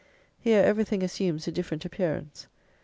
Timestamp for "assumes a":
1.03-1.51